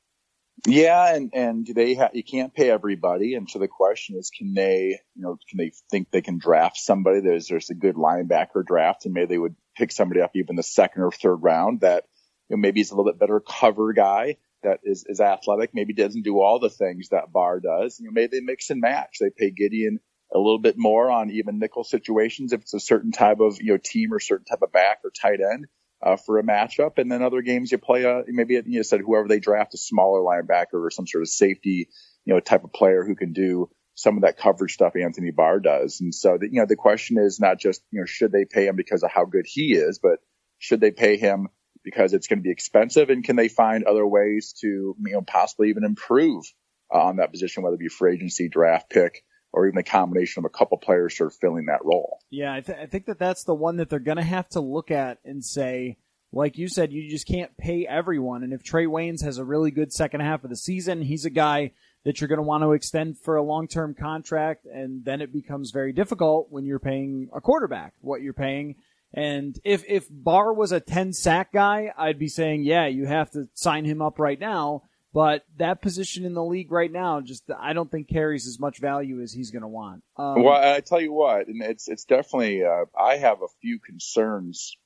[0.66, 4.30] Yeah, and and do they ha- you can't pay everybody, and so the question is,
[4.30, 7.20] can they, you know, can they think they can draft somebody?
[7.20, 10.62] There's there's a good linebacker draft, and maybe they would pick somebody up even the
[10.62, 12.04] second or third round that
[12.48, 15.94] you know, maybe he's a little bit better cover guy that is is athletic, maybe
[15.94, 17.98] doesn't do all the things that Barr does.
[17.98, 19.16] You know, maybe they mix and match.
[19.18, 19.98] They pay Gideon
[20.32, 23.72] a little bit more on even nickel situations if it's a certain type of you
[23.72, 25.66] know team or certain type of back or tight end
[26.02, 26.98] uh, for a matchup.
[26.98, 30.20] And then other games you play a, maybe you said whoever they draft a smaller
[30.20, 31.88] linebacker or some sort of safety,
[32.24, 35.60] you know, type of player who can do some of that coverage stuff Anthony Barr
[35.60, 36.00] does.
[36.00, 38.66] And so, the, you know, the question is not just, you know, should they pay
[38.66, 40.20] him because of how good he is, but
[40.58, 41.48] should they pay him
[41.84, 45.22] because it's going to be expensive and can they find other ways to, you know,
[45.22, 46.44] possibly even improve
[46.92, 50.40] uh, on that position, whether it be free agency, draft pick, or even a combination
[50.40, 52.20] of a couple players sort of filling that role.
[52.30, 54.60] Yeah, I, th- I think that that's the one that they're going to have to
[54.60, 55.98] look at and say,
[56.32, 58.44] like you said, you just can't pay everyone.
[58.44, 61.30] And if Trae Waynes has a really good second half of the season, he's a
[61.30, 61.72] guy
[62.04, 64.64] that you're going to want to extend for a long-term contract.
[64.66, 68.76] And then it becomes very difficult when you're paying a quarterback what you're paying.
[69.12, 73.30] And if, if Barr was a 10 sack guy, I'd be saying, yeah, you have
[73.32, 74.84] to sign him up right now.
[75.12, 78.78] But that position in the league right now, just I don't think carries as much
[78.78, 80.04] value as he's going to want.
[80.16, 83.80] Um, well, I tell you what, and it's it's definitely uh, I have a few
[83.80, 84.76] concerns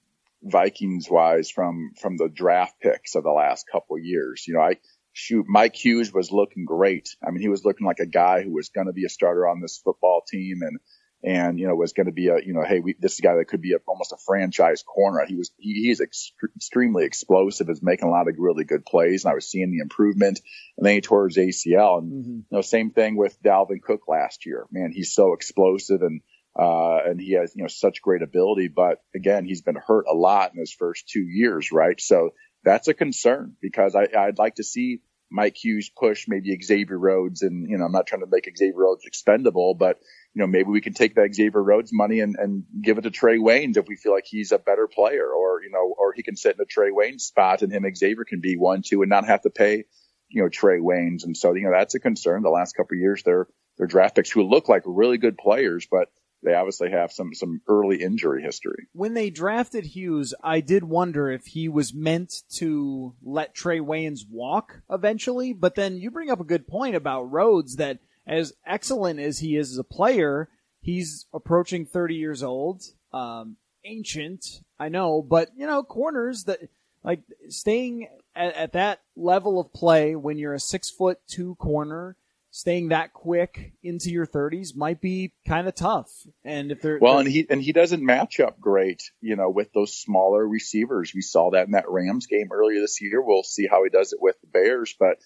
[0.43, 4.45] Vikings wise from from the draft picks of the last couple years.
[4.47, 4.77] You know, I
[5.13, 7.17] shoot Mike Hughes was looking great.
[7.27, 9.47] I mean, he was looking like a guy who was going to be a starter
[9.47, 10.79] on this football team, and
[11.25, 13.23] and you know was going to be a you know hey we, this is a
[13.23, 15.25] guy that could be a, almost a franchise corner.
[15.27, 19.25] He was he, he's ex- extremely explosive, is making a lot of really good plays,
[19.25, 20.41] and I was seeing the improvement.
[20.77, 22.31] And then he tore his ACL, and mm-hmm.
[22.31, 24.67] you know same thing with Dalvin Cook last year.
[24.71, 26.21] Man, he's so explosive and.
[26.57, 30.15] Uh, and he has, you know, such great ability, but again, he's been hurt a
[30.15, 32.01] lot in his first two years, right?
[32.01, 32.31] So
[32.63, 35.01] that's a concern because I, I'd like to see
[35.35, 38.79] Mike Hughes push maybe Xavier Rhodes and, you know, I'm not trying to make Xavier
[38.79, 39.99] Rhodes expendable, but
[40.33, 43.11] you know, maybe we can take that Xavier Rhodes money and, and give it to
[43.11, 46.23] Trae Waynes if we feel like he's a better player or, you know, or he
[46.23, 49.11] can sit in a Trae Waynes spot and him Xavier can be one, two and
[49.11, 49.85] not have to pay,
[50.29, 51.25] you know, Trae Waynes.
[51.25, 52.44] And so, you know, that's a concern.
[52.44, 55.88] The last couple of years, they're, they're draft picks who look like really good players,
[55.90, 56.11] but
[56.44, 58.87] they obviously have some, some early injury history.
[58.92, 64.20] When they drafted Hughes, I did wonder if he was meant to let Trae Waynes
[64.30, 69.20] walk eventually, but then you bring up a good point about Rhodes that– as excellent
[69.20, 70.48] as he is as a player,
[70.80, 74.44] he's approaching 30 years old, um, ancient,
[74.78, 76.61] I know, but you know, corners that,
[77.02, 82.16] like, staying at, at that level of play when you're a six foot two corner,
[82.55, 86.09] staying that quick into your 30s might be kind of tough.
[86.45, 89.51] And if they're well, they're, and he and he doesn't match up great, you know,
[89.51, 91.12] with those smaller receivers.
[91.12, 93.21] We saw that in that Rams game earlier this year.
[93.21, 95.19] We'll see how he does it with the Bears, but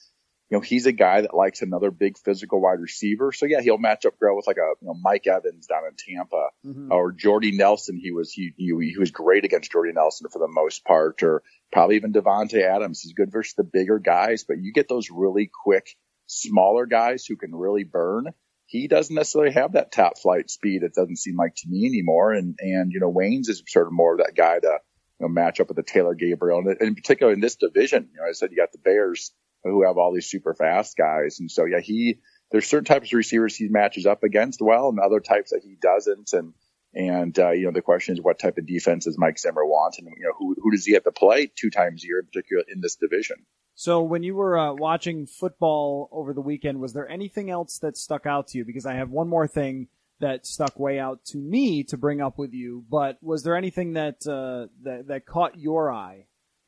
[0.49, 3.31] you know, he's a guy that likes another big physical wide receiver.
[3.33, 5.97] So yeah, he'll match up great with like a, you know, Mike Evans down in
[5.99, 6.91] Tampa mm-hmm.
[6.91, 8.01] or Jordy Nelson.
[8.03, 11.43] He was, he, he, he, was great against Jordy Nelson for the most part, or
[11.71, 13.03] probably even Davante Adams.
[13.03, 15.91] He's good versus the bigger guys, but you get those really quick,
[16.29, 18.27] smaller guys who can really burn.
[18.67, 20.83] He doesn't necessarily have that top flight speed.
[20.83, 22.33] It doesn't seem like to me anymore.
[22.33, 24.79] And, and, you know, Waynes is sort of more of that guy to,
[25.19, 26.59] you know, match up with the Taylor Gabriel.
[26.59, 29.33] And in particular in this division, you know, I said you got the Bears
[29.65, 31.41] who have all these super fast guys.
[31.41, 32.21] And so, yeah, he,
[32.53, 35.77] there's certain types of receivers he matches up against well and other types that he
[35.81, 36.35] doesn't.
[36.35, 36.53] And,
[36.95, 39.97] and, uh, you know, the question is what type of defense does Mike Zimmer want?
[39.99, 42.27] And, you know, who, who does he have to play two times a year, in
[42.27, 43.37] particular in this division?
[43.79, 47.97] So when you were uh, watching football over the weekend, was there anything else that
[47.97, 48.65] stuck out to you?
[48.65, 49.87] Because I have one more thing
[50.19, 52.85] that stuck way out to me to bring up with you.
[52.91, 56.25] But was there anything that uh, that that caught your eye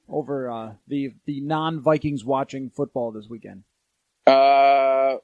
[0.08, 3.64] over uh, the the non Vikings watching football this weekend?
[4.24, 5.16] Uh,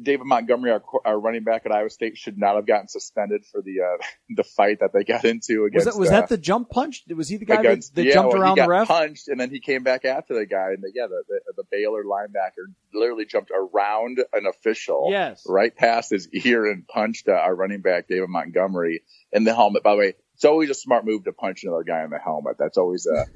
[0.00, 3.62] David Montgomery, our, our, running back at Iowa State, should not have gotten suspended for
[3.62, 5.86] the uh, the fight that they got into against.
[5.86, 7.04] Was that, was that uh, the jump punch?
[7.14, 8.88] Was he the guy against, that, that yeah, jumped well, around the ref?
[8.88, 11.64] Punched, and then he came back after the guy, and the, yeah, the, the, the
[11.70, 17.32] Baylor linebacker literally jumped around an official, yes, right past his ear, and punched uh,
[17.32, 19.02] our running back David Montgomery
[19.32, 19.82] in the helmet.
[19.84, 22.56] By the way, it's always a smart move to punch another guy in the helmet.
[22.58, 23.26] That's always a,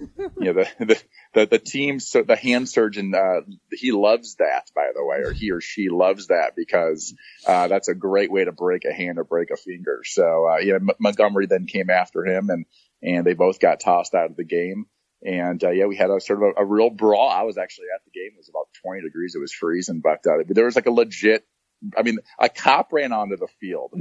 [0.41, 1.03] you know, the, the,
[1.35, 3.41] the, the team, so the hand surgeon, uh,
[3.73, 7.15] he loves that, by the way, or he or she loves that because,
[7.47, 10.03] uh, that's a great way to break a hand or break a finger.
[10.05, 12.67] So, uh, you know, M- Montgomery then came after him and,
[13.01, 14.87] and they both got tossed out of the game.
[15.25, 17.29] And, uh, yeah, we had a sort of a, a real brawl.
[17.29, 18.31] I was actually at the game.
[18.35, 19.35] It was about 20 degrees.
[19.37, 21.45] It was freezing, but, uh, there was like a legit
[21.97, 23.95] I mean, a cop ran onto the field.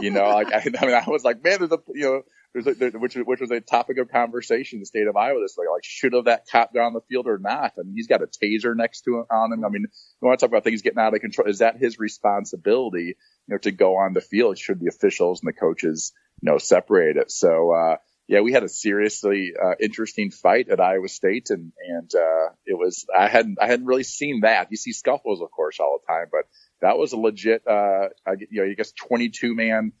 [0.00, 2.22] You know, like I, I mean, I was like, man, there's a you know,
[2.54, 5.40] a, there, which which was a topic of conversation in the state of Iowa.
[5.40, 7.72] This like, should have that cop gone on the field or not?
[7.78, 9.64] I mean, he's got a taser next to him on him.
[9.64, 9.86] I mean,
[10.20, 11.48] we want to talk about things getting out of control.
[11.48, 13.16] Is that his responsibility?
[13.48, 14.58] You know, to go on the field?
[14.58, 17.30] Should the officials and the coaches, you know, separate it?
[17.30, 17.72] So.
[17.72, 17.96] uh
[18.28, 22.78] yeah, we had a seriously uh, interesting fight at Iowa State, and and uh, it
[22.78, 24.68] was I hadn't I hadn't really seen that.
[24.70, 26.44] You see scuffles, of course, all the time, but
[26.82, 29.92] that was a legit, uh, you know, I guess 22 man,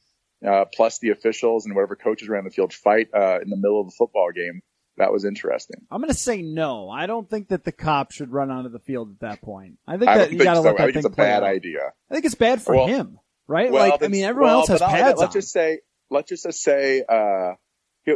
[0.46, 3.80] uh, plus the officials and whatever coaches around the field fight, uh, in the middle
[3.80, 4.62] of the football game.
[4.98, 5.86] That was interesting.
[5.90, 6.90] I'm going to say no.
[6.90, 9.78] I don't think that the cop should run onto the field at that point.
[9.86, 10.62] I think that you got to so.
[10.62, 11.48] let that I think it's a bad out.
[11.48, 11.92] idea.
[12.10, 13.72] I think it's bad for well, him, right?
[13.72, 15.32] Well, like, I mean, everyone well, else has pads Let's on.
[15.32, 17.52] just say, let's just say, uh,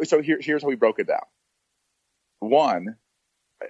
[0.04, 1.24] so here, here's how we broke it down.
[2.40, 2.96] One,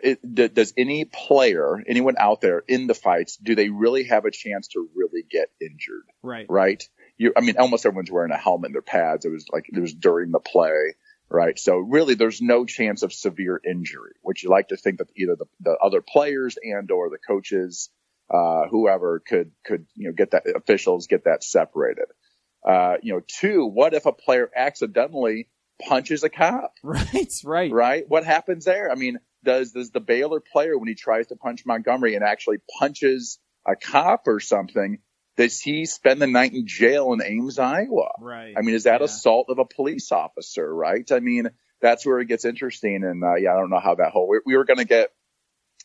[0.02, 4.24] it, d- does any player, anyone out there in the fights, do they really have
[4.24, 6.06] a chance to really get injured?
[6.22, 6.46] Right.
[6.48, 6.82] Right.
[7.18, 9.24] You, I mean, almost everyone's wearing a helmet in their pads.
[9.24, 10.94] It was like it was during the play,
[11.30, 11.58] right?
[11.58, 15.36] So really, there's no chance of severe injury, which you like to think that either
[15.36, 17.90] the, the other players and or the coaches,
[18.30, 22.06] uh, whoever could could you know get that officials get that separated.
[22.66, 25.48] Uh, you know, two, what if a player accidentally
[25.86, 26.74] punches a cop?
[26.82, 27.32] Right.
[27.44, 27.72] Right.
[27.72, 28.04] right?
[28.08, 28.90] What happens there?
[28.90, 32.58] I mean, does does the Baylor player when he tries to punch Montgomery and actually
[32.78, 34.98] punches a cop or something?
[35.36, 38.12] Does he spend the night in jail in Ames, Iowa?
[38.20, 38.54] Right.
[38.56, 39.04] I mean, is that Yeah.
[39.04, 40.74] assault of a police officer?
[40.74, 41.10] Right?
[41.12, 43.04] I mean, that's where it gets interesting.
[43.04, 45.10] And uh, yeah, I don't know how that whole we, we were going to get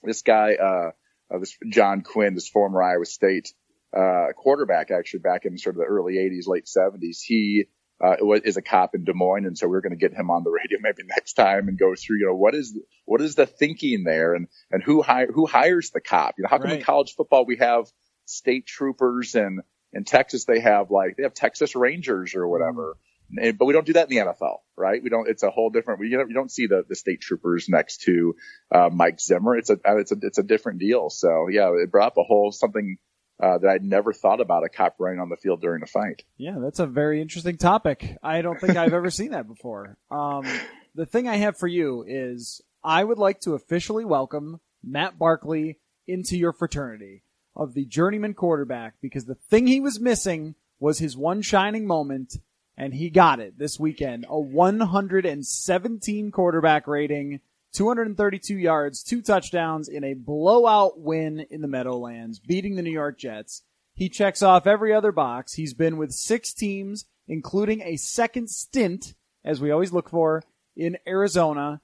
[0.04, 0.92] this guy, uh,
[1.34, 3.54] uh, this John Quinn, this former Iowa State
[3.96, 7.20] uh, quarterback, actually back in sort of the early '80s, late '70s.
[7.22, 7.66] He
[8.04, 10.44] uh, is a cop in Des Moines, and so we're going to get him on
[10.44, 13.46] the radio maybe next time and go through, you know, what is what is the
[13.46, 16.36] thinking there, and and who hire who hires the cop?
[16.38, 17.86] You know, how come in college football we have
[18.26, 19.62] state troopers and
[19.94, 22.98] in Texas they have like they have Texas Rangers or whatever.
[23.38, 25.02] And- But we don't do that in the NFL, right?
[25.02, 25.28] We don't.
[25.30, 26.02] It's a whole different.
[26.04, 28.36] You don't, you don't see the, the state troopers next to
[28.74, 29.56] uh, Mike Zimmer.
[29.56, 31.10] It's a uh, it's a it's a different deal.
[31.10, 32.98] So yeah, it brought up a whole something
[33.42, 36.24] uh, that I'd never thought about a cop running on the field during a fight.
[36.38, 38.18] Yeah, that's a very interesting topic.
[38.22, 39.98] I don't think I've ever seen that before.
[40.12, 40.46] Um,
[40.94, 45.80] the thing I have for you is I would like to officially welcome Matt Barkley
[46.06, 47.24] into your fraternity
[47.56, 52.38] of the journeyman quarterback because the thing he was missing was his one shining moment
[52.78, 54.26] and he got it this weekend.
[54.30, 57.40] A 117 quarterback rating,
[57.74, 63.20] 232 yards, two touchdowns in a blowout win in the Meadowlands, beating the New York
[63.20, 63.64] Jets.
[63.94, 65.54] He checks off every other box.
[65.54, 69.14] He's been with six teams, including a second stint,
[69.46, 70.44] as we always look for,
[70.76, 71.82] in Arizona.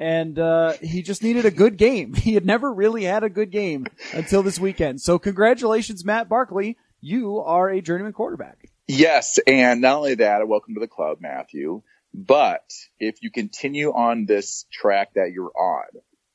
[0.00, 2.14] And uh, he just needed a good game.
[2.20, 5.00] He had never really had a good game until this weekend.
[5.00, 6.76] So congratulations, Matt Barkley.
[7.00, 8.70] You are a journeyman quarterback.
[8.88, 11.82] Yes, and not only that, welcome to the club, Matthew.
[12.12, 15.84] But if you continue on this track that you're on,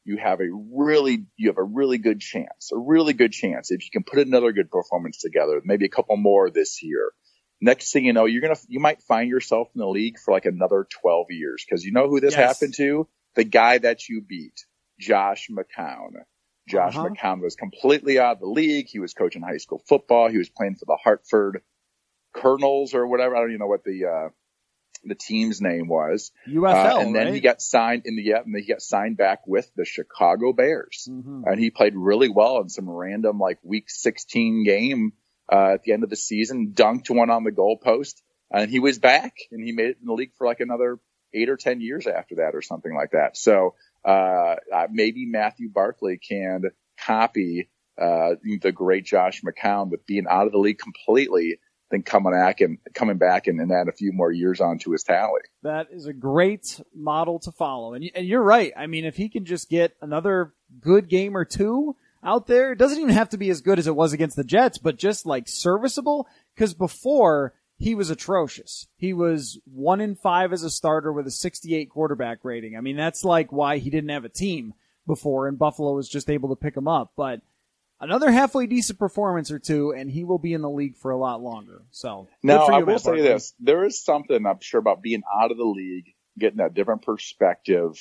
[0.06, 3.84] you have a really you have a really good chance, a really good chance if
[3.84, 7.12] you can put another good performance together, maybe a couple more this year.
[7.62, 10.45] Next thing you know, you're gonna you might find yourself in the league for like
[10.45, 12.60] another 12 years because you know who this Yes.
[12.60, 13.08] happened to?
[13.36, 14.65] The guy that you beat,
[15.00, 16.12] Josh McCown.
[16.67, 17.10] Josh Uh-huh.
[17.10, 18.88] McCown was completely out of the league.
[18.88, 20.30] He was coaching high school football.
[20.30, 21.62] He was playing for the Hartford
[22.34, 23.36] Colonels or whatever.
[23.36, 24.30] I don't even know what the uh,
[25.04, 26.32] the team's name was.
[26.48, 27.34] UFL, Uh, and then right?
[27.36, 30.52] he got signed in the yeah, and then he got signed back with the Chicago
[30.52, 31.43] Bears, Mhm.
[31.45, 35.13] and he played really well in some random like Week 16 game
[35.52, 36.74] uh, at the end of the season.
[36.74, 40.13] Dunked one on the goalpost, and he was back, and he made it in the
[40.13, 41.00] league for like another
[41.36, 43.38] eight or ten years after that, or something like that.
[43.38, 46.63] So uh, uh, maybe Matthew Barkley can
[46.98, 47.69] copy
[48.00, 51.60] uh, the great Josh McCown with being out of the league completely,
[51.91, 55.04] then coming back and coming back and, and add a few more years onto his
[55.04, 55.41] tally.
[55.63, 57.93] That is a great model to follow.
[57.93, 58.74] And, and you're right.
[58.76, 62.78] I mean, if he can just get another good game or two out there, it
[62.78, 65.26] doesn't even have to be as good as it was against the Jets, but just
[65.26, 66.28] like serviceable.
[66.58, 68.88] Cause before he was atrocious.
[68.96, 72.78] He was one in five as a starter with a 68 quarterback rating.
[72.78, 74.74] I mean, that's like why he didn't have a team
[75.06, 77.12] before and Buffalo was just able to pick him up.
[77.18, 77.42] But
[78.00, 81.18] another halfway decent performance or two and he will be in the league for a
[81.18, 81.84] lot longer.
[81.92, 85.24] So Now, you, I will Matt say this: there is something I'm sure about being
[85.34, 86.06] out of the league,
[86.40, 88.00] getting that different perspective,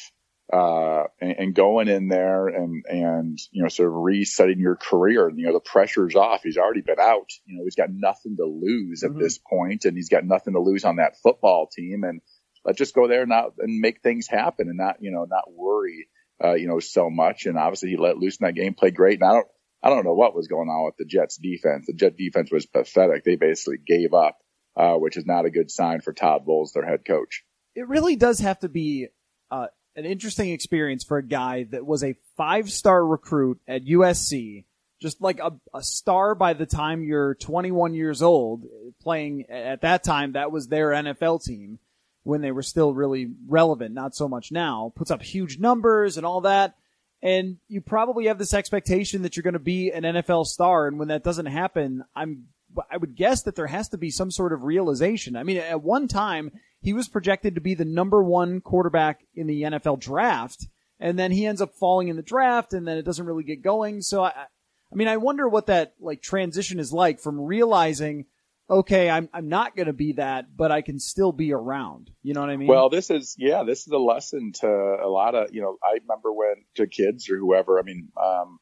[0.53, 5.29] uh, and, and going in there and and you know sort of resetting your career.
[5.29, 6.43] And, you know, the pressure's off.
[6.43, 7.31] He's already been out.
[7.47, 9.21] You know, he's got nothing to lose at Mhm.
[9.21, 12.05] this point, and he's got nothing to lose on that football team.
[12.05, 12.21] And
[12.65, 15.45] let's just go there and not and make things happen, and not you know not
[15.53, 16.09] worry.
[16.43, 19.21] Uh, you know, so much, and obviously he let loose in that game, played great.
[19.21, 19.47] And I don't,
[19.85, 21.87] I don't know what was going on with the Jets defense.
[21.87, 23.23] The Jet defense was pathetic.
[23.23, 24.37] They basically gave up,
[24.77, 27.45] uh, which is not a good sign for Todd Bowles, their head coach.
[27.77, 29.07] it really does have to be
[29.53, 34.65] uh, an interesting experience for a guy that was a five star recruit at USC,
[35.01, 38.65] just like a, a star by the time you're 21 years old,
[39.01, 41.79] playing at that time, that was their NFL team
[42.25, 46.27] when they were still really relevant, not so much now, puts up huge numbers and
[46.27, 46.75] all that.
[47.23, 50.87] And you probably have this expectation that you're going to be an NFL star.
[50.87, 52.49] And when that doesn't happen, I'm,
[52.91, 55.37] I would guess that there has to be some sort of realization.
[55.37, 56.51] I mean, at one time,
[56.85, 60.69] he was projected to be the number one quarterback in the NFL draft.
[61.01, 63.63] And then he ends up falling in the draft and then it doesn't really get
[63.63, 64.03] going.
[64.03, 68.27] So I, I mean, I wonder what that like transition is like from realizing
[68.69, 72.11] okay, I'm I'm not going to be that, but I can still be around.
[72.23, 72.69] You know what I mean?
[72.69, 75.77] Well, this is yeah, this is a lesson to a lot of you know.
[75.83, 77.79] I remember when to kids or whoever.
[77.79, 78.59] I mean, um,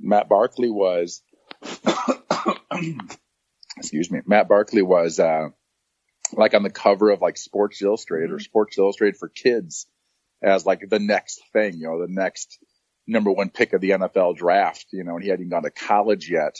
[0.00, 1.22] Matt Barkley was,
[3.76, 5.50] excuse me, Matt Barkley was uh,
[6.32, 8.36] like on the cover of like Sports Illustrated mm-hmm.
[8.36, 9.86] or Sports Illustrated for kids
[10.42, 12.58] as like the next thing, you know, the next
[13.06, 15.70] number one pick of the NFL draft, you know, and he hadn't even gone to
[15.70, 16.58] college yet.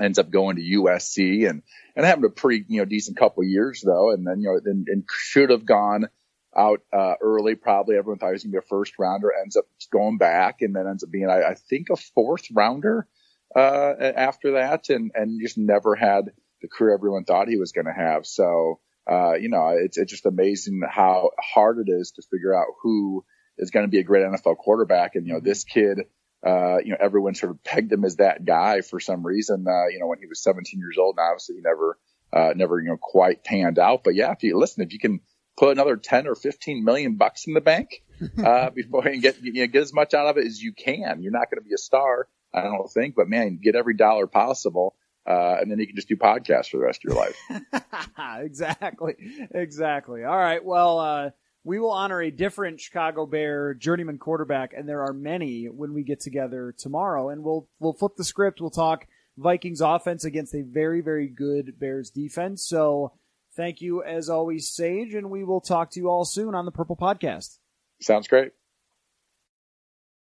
[0.00, 1.62] Ends up going to USC and
[1.94, 4.86] and having a pretty you know decent couple years though, and then you know then
[4.88, 6.08] and should have gone
[6.56, 7.56] out uh, early.
[7.56, 9.30] Probably everyone thought he was going to be a first rounder.
[9.38, 13.06] Ends up going back and then ends up being I, I think a fourth rounder
[13.54, 16.32] uh, after that, and and just never had
[16.62, 18.26] the career everyone thought he was going to have.
[18.26, 22.66] So uh, you know, it's it's just amazing how hard it is to figure out
[22.82, 23.24] who
[23.58, 25.16] is going to be a great NFL quarterback.
[25.16, 26.02] And you know, this kid,
[26.46, 29.64] uh, you know, everyone sort of pegged him as that guy for some reason.
[29.66, 31.98] Uh, you know, when he was 17 years old, and obviously he never,
[32.32, 34.04] uh, never you know quite panned out.
[34.04, 35.20] But yeah, if you listen, if you can
[35.56, 38.04] put another 10 or 15 million bucks in the bank
[38.44, 41.22] uh, before you get you know, get as much out of it as you can,
[41.22, 42.28] you're not going to be a star.
[42.54, 44.94] I don't think, but man, get every dollar possible.
[45.28, 48.40] Uh, and then you can just do podcasts for the rest of your life.
[48.44, 49.14] exactly.
[49.54, 50.24] Exactly.
[50.24, 50.64] All right.
[50.64, 51.30] Well, uh,
[51.64, 56.02] we will honor a different Chicago Bear journeyman quarterback, and there are many when we
[56.02, 57.28] get together tomorrow.
[57.28, 58.60] And we'll we'll flip the script.
[58.60, 59.06] We'll talk
[59.36, 62.64] Vikings offense against a very very good Bears defense.
[62.66, 63.12] So
[63.56, 66.72] thank you as always, Sage, and we will talk to you all soon on the
[66.72, 67.58] Purple Podcast.
[68.00, 68.52] Sounds great.